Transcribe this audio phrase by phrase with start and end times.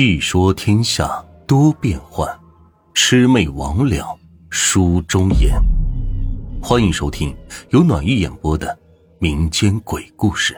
[0.00, 1.08] 细说天下
[1.44, 2.24] 多变幻，
[2.94, 4.16] 魑魅魍魉
[4.48, 5.60] 书中言。
[6.62, 7.36] 欢迎收听
[7.70, 8.78] 由暖玉演播的
[9.18, 10.56] 民间鬼故事。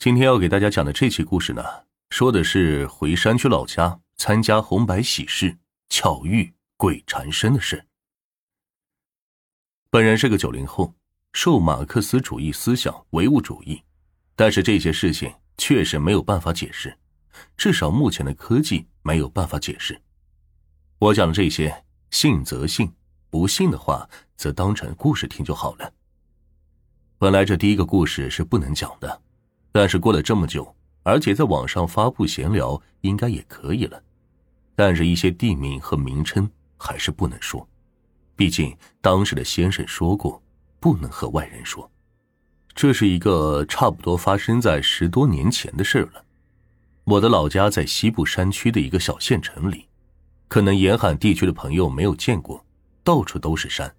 [0.00, 1.62] 今天要给大家讲的这期故事呢，
[2.10, 5.56] 说的是回山区老家参加红白喜事，
[5.90, 7.86] 巧遇鬼缠身的事。
[9.90, 10.92] 本人是个九零后，
[11.32, 13.80] 受马克思主义思想唯物主义，
[14.34, 15.32] 但是这些事情。
[15.58, 16.98] 确实没有办法解释，
[17.56, 20.00] 至少目前的科技没有办法解释。
[20.98, 22.92] 我讲的这些，信则信，
[23.30, 25.92] 不信的话则当成故事听就好了。
[27.18, 29.22] 本来这第一个故事是不能讲的，
[29.70, 34.02] 但是过了这么久，而且在网上发布闲聊应该也可以了。
[34.74, 37.68] 但是，一些地名和名称还是不能说，
[38.34, 40.42] 毕竟当时的先生说过，
[40.80, 41.88] 不能和外人说。
[42.74, 46.24] 这是一个差不多发生在十多年前的事了。
[47.04, 49.88] 我的老家在西部山区的一个小县城里，
[50.48, 52.64] 可能沿海地区的朋友没有见过，
[53.02, 53.94] 到处都是山。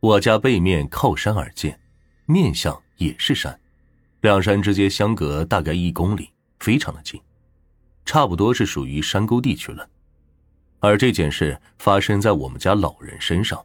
[0.00, 1.80] 我家背面靠山而建，
[2.26, 3.58] 面向也是山，
[4.20, 7.20] 两山之间相隔大概一公里，非常的近，
[8.04, 9.88] 差不多是属于山沟地区了。
[10.80, 13.64] 而这件事发生在我们家老人身上，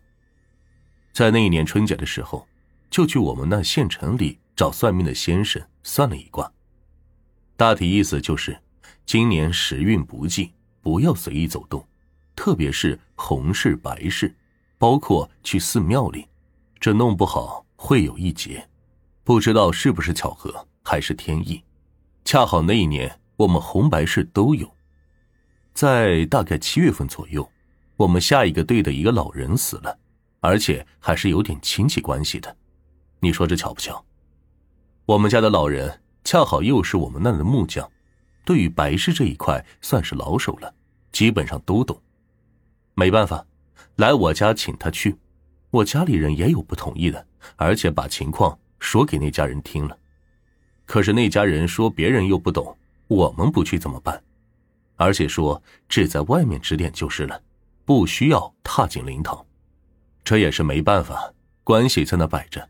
[1.12, 2.48] 在那一年春节的时候。
[2.94, 6.54] 就去我们那县城里找算命的先生算了一卦，
[7.64, 8.60] 大体意思就是，
[9.06, 11.88] 今年时运不济，不要随意走动，
[12.36, 14.36] 特别是红事白事，
[14.78, 16.28] 包括去寺庙里，
[16.78, 18.68] 这弄不好会有一劫。
[19.24, 21.64] 不知道是不是巧合还是天意，
[22.26, 24.70] 恰好那一年我们红白事都有，
[25.74, 27.50] 在大概七月份左右，
[27.96, 29.98] 我们下一个队的一个老人死了，
[30.42, 32.58] 而且还是有点亲戚关系的。
[33.22, 34.04] 你说这巧不巧？
[35.06, 37.90] 我们家的老人恰好又是我们那的木匠，
[38.46, 40.74] 对于白事这一块算是老手了，
[41.12, 42.02] 基本上都懂。
[42.96, 43.46] 没办法，
[43.98, 45.16] 来我家请他去，
[45.70, 47.26] 我家里人也有不同意的，
[47.56, 49.98] 而且把情况说给那家人听了。
[50.86, 54.22] 可是那家人说别人又不懂，我们不去怎么办？
[54.96, 57.42] 而且说只在外面指点就是了，
[57.84, 59.46] 不需要踏进灵堂。
[60.24, 61.34] 这也是没办法，
[61.64, 62.70] 关系在那摆着。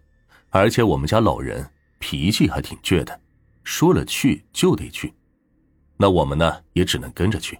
[0.49, 1.69] 而且我们家老人
[1.99, 3.19] 脾气还挺倔的，
[3.63, 5.13] 说了去就得去，
[5.97, 7.57] 那我们呢也只能跟着去。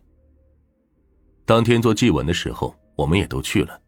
[1.46, 3.80] 当天做祭文的时候，我们也都去了。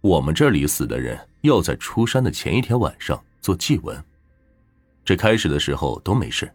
[0.00, 4.02] 我们这里死的人要在出山的前一天晚上做祭文，
[5.04, 6.52] 这开始的时候都没事，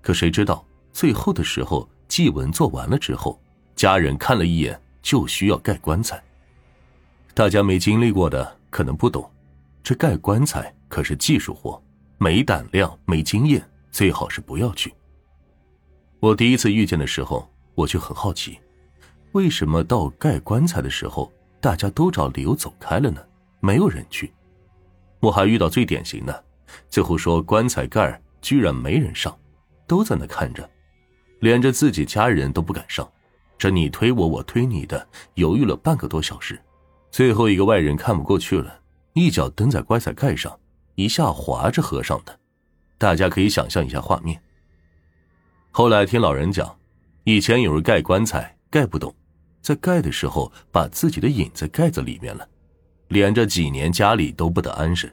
[0.00, 3.40] 可谁知道最后的时候祭文做完了之后，
[3.74, 6.22] 家人看了一眼就需要盖棺材。
[7.34, 9.28] 大家没经历过的可能不懂，
[9.82, 10.74] 这盖棺材。
[10.88, 11.78] 可是技术活，
[12.16, 14.92] 没胆量、没经验，最好是不要去。
[16.20, 18.58] 我第一次遇见的时候，我就很好奇，
[19.32, 23.20] 为什么到盖棺材的时候，大家都找理由走开了呢？
[23.60, 24.32] 没有人去。
[25.20, 26.44] 我还遇到最典型的，
[26.88, 29.36] 最后说棺材盖居然没人上，
[29.86, 30.68] 都在那看着，
[31.40, 33.10] 连着自己家人都不敢上，
[33.56, 36.60] 这你推我，我推你的，犹豫了半个多小时，
[37.10, 38.80] 最后一个外人看不过去了，
[39.14, 40.56] 一脚蹬在棺材盖上。
[40.94, 42.37] 一下滑着合上的，
[42.98, 44.38] 大家可以想象一下画面。
[45.70, 46.76] 后来听老人讲，
[47.24, 49.14] 以前有人盖棺材盖不动，
[49.62, 52.46] 在盖的时候把自己的影子盖在里面了，
[53.08, 55.08] 连着几年家里都不得安生，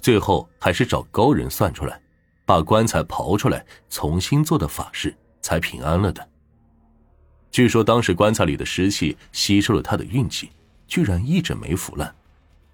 [0.00, 2.00] 最后还是找高人算出来，
[2.44, 6.28] 把棺材刨出来重新做的法事才平安了的。
[7.50, 10.50] 据说当时棺材里的湿气吸收了他的运气，
[10.86, 12.14] 居然一直没腐烂，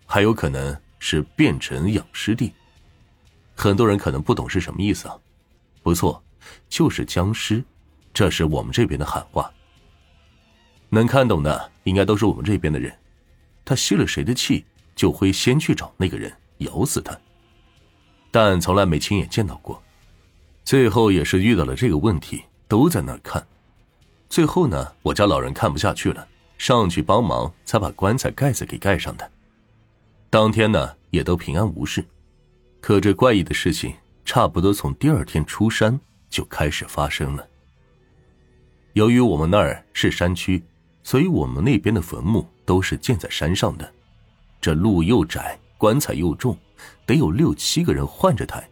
[0.07, 0.77] 还有可能。
[1.03, 2.53] 是变成养尸地，
[3.61, 5.15] 很多人可能不懂是什么意思啊？
[5.83, 6.25] 不错，
[6.71, 7.63] 就是僵尸，
[8.11, 9.53] 这是我们这边的喊话。
[10.89, 12.91] 能看懂的应该都是我们这边的人。
[13.63, 14.65] 他吸了谁的气，
[14.97, 17.15] 就会先去找那个人咬死他。
[18.31, 19.83] 但从来没亲眼见到过，
[20.65, 23.47] 最后也是遇到了这个问题，都在那儿看。
[24.31, 26.27] 最后呢，我家老人看不下去了，
[26.57, 29.31] 上去帮忙，才把棺材盖子给盖上的。
[30.31, 32.03] 当天呢，也都平安无事，
[32.81, 33.95] 可这怪异的事情
[34.25, 35.99] 差不多从第二天出山
[36.29, 37.47] 就开始发生了。
[38.95, 40.63] 由于我们那儿是山区，
[41.03, 43.93] 所以我们那边的坟墓都是建在山上的，
[44.61, 46.57] 这路又窄，棺材又重，
[47.07, 48.69] 得有六七个人换着抬。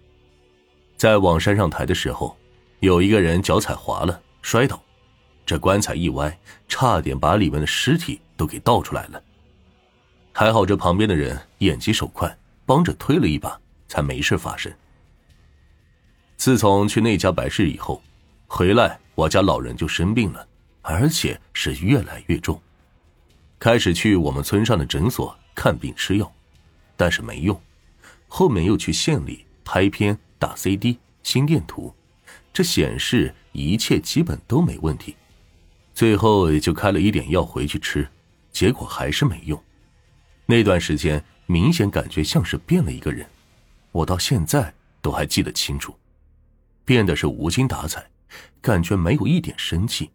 [0.96, 2.36] 在往山上抬的时候，
[2.80, 4.82] 有一个人脚踩滑了，摔倒，
[5.46, 9.22] 这棺材一歪，差点把里面的尸体都给倒出来了。
[10.32, 14.72] 还好，这旁边的人眼疾手快，帮着推了一把，才没事发生。
[16.36, 18.00] 自从去那家白事以后，
[18.46, 20.46] 回来我家老人就生病了，
[20.82, 22.60] 而且是越来越重。
[23.58, 26.32] 开始去我们村上的诊所看病吃药，
[26.96, 27.60] 但是没用。
[28.28, 31.92] 后面又去县里拍片、打 CD、心电图，
[32.52, 35.16] 这显示一切基本都没问题。
[35.92, 38.08] 最后也就开了一点药回去吃，
[38.52, 39.60] 结果还是没用。
[40.46, 43.26] 那段时间明显感觉像是变了一个人，
[43.92, 45.96] 我到现在都还记得清楚，
[46.84, 48.04] 变得是无精打采，
[48.60, 50.10] 感觉没有一点生气。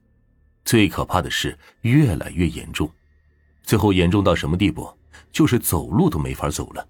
[0.66, 2.90] 最可怕的是越来越严重，
[3.64, 4.92] 最后严重到什么地步？
[5.32, 6.88] 就是走路都没法走了。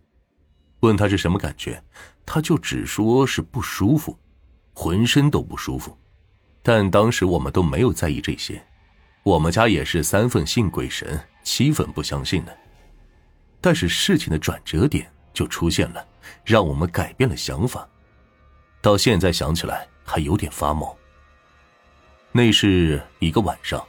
[0.81, 1.81] 问他是什么感觉，
[2.25, 4.17] 他就只说是不舒服，
[4.73, 5.97] 浑身都不舒服。
[6.61, 8.63] 但当时我们都没有在意这些，
[9.23, 12.57] 我们家也是三分信鬼神，七分不相信的。
[13.59, 16.05] 但是事情的转折点就出现了，
[16.43, 17.87] 让我们改变了想法。
[18.81, 20.95] 到现在想起来还有点发毛。
[22.31, 23.83] 那是一个晚上，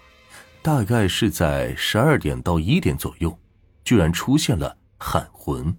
[0.62, 3.38] 大概是在十二点到一点左右，
[3.84, 5.74] 居然出现了喊魂。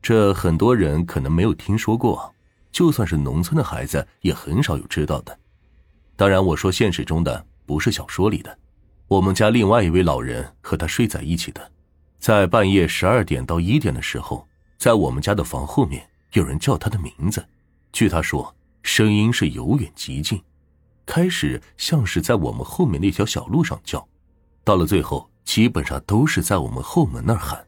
[0.00, 2.34] 这很多人可能没有听说过，
[2.70, 5.38] 就算是农村的孩子也很少有知道的。
[6.16, 8.58] 当然，我说现实中的，不是小说里的。
[9.08, 11.72] 我们家另外一位老人和他睡在一起的。
[12.18, 14.47] 在半夜十二点到一点的时候，
[14.78, 17.44] 在我们家的房后面有人叫他的名字。
[17.92, 20.40] 据他说，声音是由远及近，
[21.04, 24.06] 开始像是在我们后面那条小路上叫，
[24.62, 27.62] 到了最后基本上都是在我们后门那儿喊。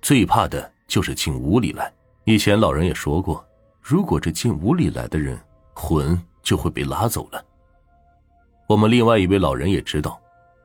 [0.00, 1.92] 最怕的就是进屋里来。
[2.24, 3.44] 以前老人也说过，
[3.82, 5.38] 如果这进屋里来的人
[5.74, 7.44] 魂就会被拉走了。
[8.66, 10.18] 我们另外一位老人也知道，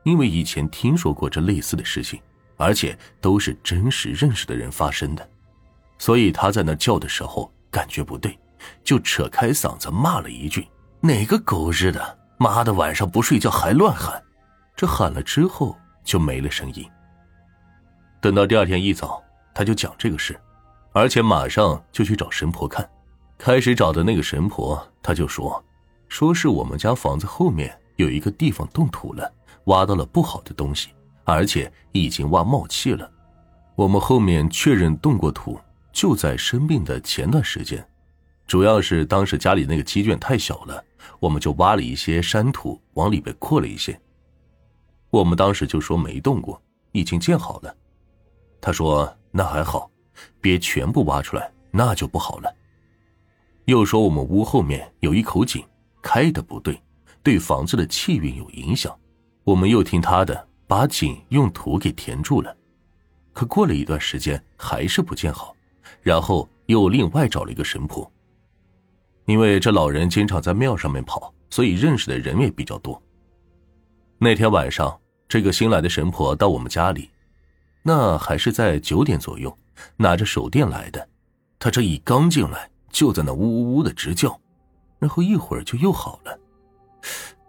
[0.04, 2.18] 因为以前听说过这类似的事情。
[2.58, 5.28] 而且都是真实认识的人发生的，
[5.98, 8.38] 所以他在那叫的时候感觉不对，
[8.84, 10.66] 就扯开嗓子骂了一句
[11.00, 14.22] ：“哪个狗日的，妈的，晚上不睡觉还乱喊！”
[14.76, 16.84] 这喊了之后就没了声音。
[18.20, 19.22] 等到第二天一早，
[19.54, 20.38] 他就讲这个事，
[20.92, 22.88] 而且马上就去找神婆看。
[23.38, 25.64] 开始找的那个神婆，他就说
[26.08, 29.32] ：“说是我们家房子后面有一个地方动土了，
[29.64, 30.90] 挖到了不好的东西。”
[31.28, 33.10] 而且已经挖冒气了，
[33.74, 35.58] 我们后面确认动过土，
[35.96, 37.82] 就在生病的前段时间，
[38.46, 40.84] 主要是当时家里那个鸡圈太小了，
[41.18, 43.98] 我们就挖了一些山土往里边扩了一些。
[45.08, 46.62] 我们当时就说没动过，
[46.92, 47.74] 已经建好了。
[48.60, 49.90] 他说那还好，
[50.38, 52.54] 别全部挖出来，那就不好了。
[53.64, 55.64] 又说我们屋后面有一口井，
[56.02, 56.78] 开的不对，
[57.22, 58.94] 对房子的气运有影响。
[59.44, 60.46] 我们又听他的。
[60.68, 62.54] 把井用土给填住了，
[63.32, 65.55] 可过了一段时间还是不见好，
[66.06, 68.08] 然后又另外找了一个神婆。
[69.24, 73.02] 因为这老人经常在庙上面跑，所以认识的人也比较多。
[74.16, 77.10] 那天晚上，这个新来的神婆到我们家里，
[77.82, 79.52] 那还是在九点左右，
[79.96, 81.08] 拿着手电来的。
[81.58, 84.40] 他这一刚进来，就在那呜呜呜的直叫，
[85.00, 86.38] 然后一会儿就又好了，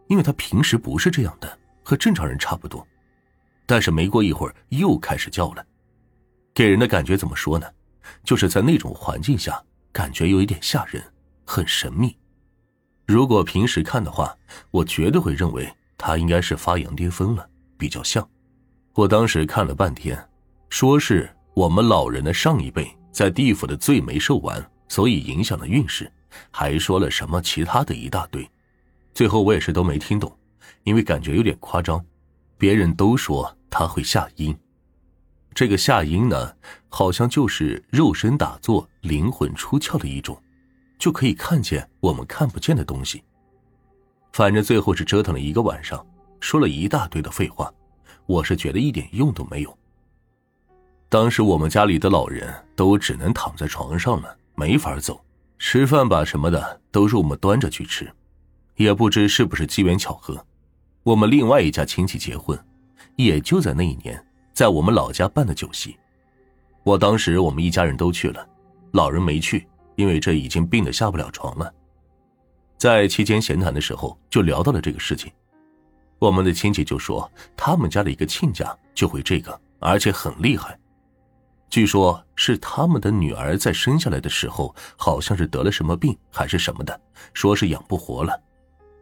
[0.08, 2.84] 因为他平时不是这样的，和正常人差不多。
[3.68, 5.64] 但是没过一会儿又开始叫了，
[6.56, 7.68] 给人的感觉怎么说呢？
[8.24, 9.62] 就是在那种环境下，
[9.92, 11.04] 感觉有一点吓人，
[11.46, 12.16] 很神秘。
[13.06, 14.36] 如果平时看的话，
[14.70, 18.28] 我绝对会认为他应该是发羊癫疯了，比较像。
[18.94, 20.18] 我当时看了半天，
[20.70, 26.12] 说是我们老人的上一辈在地府的罪没受完，所以影响了运势，
[26.52, 28.50] 还说了什么其他的一大堆。
[29.14, 30.38] 最后我也是都没听懂，
[30.84, 32.04] 因为感觉有点夸张。
[32.58, 34.56] 别人都说他会下阴，
[35.58, 36.56] 这个下阴呢，
[36.88, 40.40] 好像就是肉身打坐、灵魂出窍的一种，
[41.00, 43.24] 就可以看见我们看不见的东西。
[44.34, 46.06] 反正最后是折腾了一个晚上，
[46.40, 47.74] 说了一大堆的废话，
[48.28, 49.76] 我是觉得一点用都没有。
[51.10, 55.20] 当时我们家里的老人都只能躺在床上了，没法走，
[55.58, 58.08] 吃饭吧什么的都是我们端着去吃，
[58.76, 60.46] 也不知是不是机缘巧合。
[61.02, 62.64] 我们另外一家亲戚结婚，
[63.16, 64.24] 也就在那一年，
[64.58, 65.96] 在我们老家办的酒席。
[66.82, 68.44] 我当时我们一家人都去了，
[68.94, 71.72] 老人没去，因为这已经病得下不了床了。
[72.76, 75.32] 在期间闲谈的时候，就聊到了这个事情。
[76.18, 80.76] 我们的亲戚就说，他们家的一个亲家就会这个，而且很厉害。
[81.70, 87.00] 据说是他们的女儿在生下来的时候，好像是得了什么病还是什么的，
[87.32, 88.36] 说是养不活了。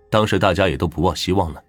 [0.10, 1.64] 当时大家也都不抱希望了。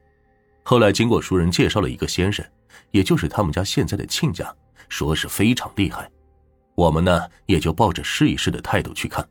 [0.65, 2.45] 后来经过熟人介绍了一个先生，
[2.91, 4.55] 也就是他们家现在的亲家，
[4.89, 6.09] 说是非常厉害。
[6.75, 9.27] 我们呢也就抱着试一试的态度去看，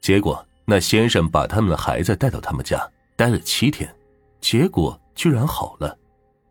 [0.00, 2.86] 结果那先生把他们的孩子带到他们家，
[3.16, 3.92] 待了七天，
[4.40, 5.96] 结果居然好了。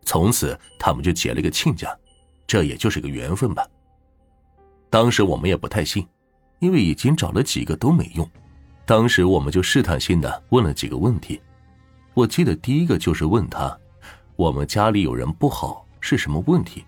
[0.04, 1.96] 从此他们就结了个亲家，
[2.46, 3.66] 这也就是个缘分吧。
[4.90, 6.06] 当时我们也不太信，
[6.58, 8.28] 因为已经找了几个都没用。
[8.84, 11.40] 当时我们就试探性的问了几个问题。
[12.12, 13.76] 我记得第一个就是问他，
[14.36, 16.84] 我们家里有人不好是什么问题？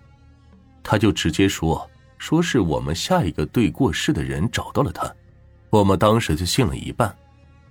[0.83, 5.11] 他就直接说，说是我们下一个对过世的人找到了他。
[5.71, 7.17] 我们当时就信了一半，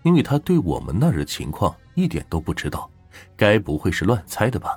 [0.02, 2.90] 因为他对我们那儿的情况一点都不知道，
[3.36, 4.76] 该不会是乱猜的吧？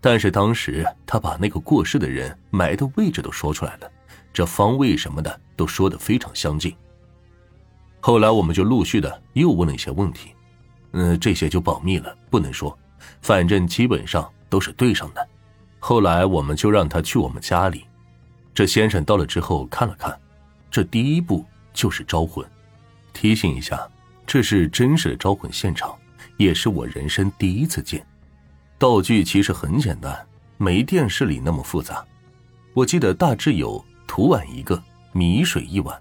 [0.00, 3.92] 但是当时他把那个过世的人埋的位置都说出来了，
[4.32, 6.74] 这方位什么的都说的非常相近。
[8.00, 10.30] 后来我们就陆续的又问了一些问题，
[10.92, 12.76] 嗯，这些就保密了，不能说，
[13.20, 15.28] 反正基本上都是对上的。
[15.78, 17.84] 后来我们就让他去我们家里，
[18.52, 20.18] 这先生到了之后看了看，
[20.70, 22.44] 这第一步就是招魂。
[23.12, 23.88] 提醒一下，
[24.26, 25.96] 这是真实的招魂现场，
[26.36, 28.04] 也是我人生第一次见。
[28.78, 32.04] 道具其实很简单，没电视里那么复杂。
[32.74, 34.80] 我记得大致有土碗一个，
[35.12, 36.00] 米水一碗，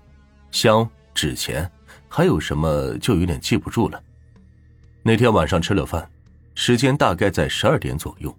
[0.51, 1.67] 香、纸钱，
[2.07, 4.01] 还有什么就有点记不住了。
[5.01, 6.07] 那天晚上吃了饭，
[6.53, 8.36] 时间大概在十二点左右，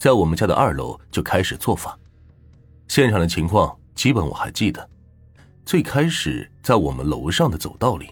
[0.00, 1.96] 在我们家的二楼就开始做法。
[2.88, 4.88] 现场的情况基本我还记得。
[5.66, 8.08] 最开始在我们楼上的走道里，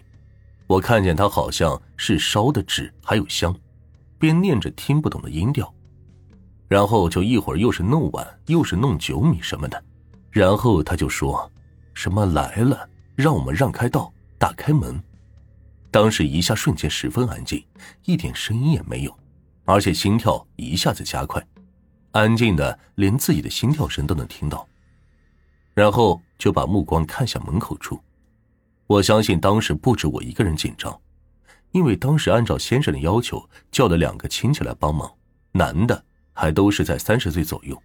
[0.67, 3.53] 我看见他好像是烧的纸还有香。
[4.19, 5.73] 边念着听不懂的音调，
[6.67, 9.83] 然后就一会儿又是弄碗，又是弄酒米什么的，
[10.29, 11.51] 然后他就说
[11.95, 15.01] ：“什么来了，让我们让开道，打开门。”
[15.89, 17.65] 当时一下瞬间十分安静，
[18.03, 19.19] 一点声音也没有，
[19.65, 21.41] 而且心跳一下子加快，
[22.11, 24.67] 安静的连自己的心跳声都能听到。
[25.73, 27.99] 然后就把目光看向门口处，
[28.87, 30.99] 我相信当时不止我一个人紧张。
[31.71, 35.09] 因为当时按照先生的要求叫了两个亲戚来帮忙，
[35.51, 37.79] 男的还都是在三十岁左右。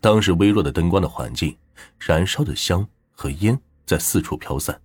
[0.00, 1.56] 当时微弱的灯光的环境，
[1.98, 4.80] 燃烧的香和烟在四处飘散，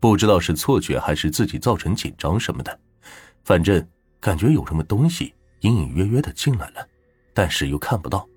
[0.00, 2.76] 不知道是错觉还是自己造成紧张什么的，
[3.44, 3.86] 反正
[4.18, 6.84] 感觉有什么东西隐隐约约的进来了，
[7.34, 8.28] 但是又看不到，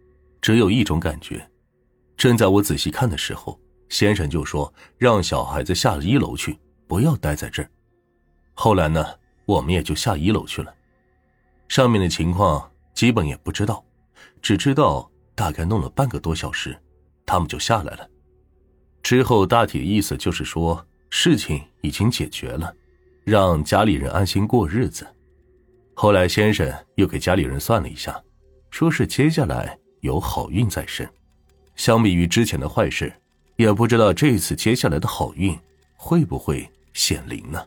[0.41, 1.45] 只有一种感觉。
[2.17, 3.59] 正在我仔细看的时候，
[3.89, 7.69] 先生就说让小孩子下一楼去，不要待在这儿。
[8.53, 9.05] 后来呢，
[9.45, 10.73] 我们也就下一楼去了，
[11.67, 13.83] 上面的情况基本也不知道，
[14.41, 16.77] 只知道大概弄了半个多小时，
[17.25, 18.09] 他们就下来了。
[19.03, 22.73] 之后大体的意思就是说事情已经解决了，
[23.23, 25.05] 让家里人安心过日子。
[25.93, 28.19] 后来先生又给家里人算了一下，
[28.75, 31.09] 说是接下来有好运在身，
[31.77, 33.13] 相比于之前的坏事，
[33.55, 35.57] 也不知道这次接下来的好运
[35.95, 37.65] 会不会显灵呢？